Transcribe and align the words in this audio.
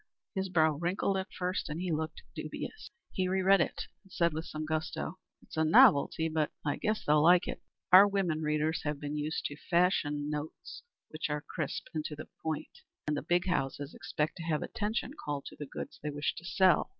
His 0.33 0.49
brow 0.49 0.71
wrinkled 0.71 1.15
at 1.17 1.31
first 1.31 1.69
and 1.69 1.79
he 1.79 1.91
looked 1.91 2.23
dubious. 2.33 2.89
He 3.11 3.27
re 3.27 3.43
read 3.43 3.61
it 3.61 3.83
and 4.01 4.11
said 4.11 4.33
with 4.33 4.45
some 4.47 4.65
gusto, 4.65 5.19
"It's 5.43 5.57
a 5.57 5.63
novelty, 5.63 6.27
but 6.27 6.51
I 6.65 6.77
guess 6.77 7.05
they'll 7.05 7.21
like 7.21 7.47
it. 7.47 7.61
Our 7.91 8.07
women 8.07 8.41
readers 8.41 8.81
have 8.81 8.99
been 8.99 9.15
used 9.15 9.45
to 9.45 9.57
fashion 9.69 10.27
notes 10.27 10.81
which 11.09 11.29
are 11.29 11.41
crisp 11.47 11.85
and 11.93 12.03
to 12.05 12.15
the 12.15 12.27
point, 12.41 12.79
and 13.05 13.15
the 13.15 13.21
big 13.21 13.45
houses 13.45 13.93
expect 13.93 14.37
to 14.37 14.43
have 14.45 14.63
attention 14.63 15.13
called 15.23 15.45
to 15.45 15.55
the 15.55 15.67
goods 15.67 15.99
they 16.01 16.09
wish 16.09 16.33
to 16.33 16.45
sell. 16.45 16.89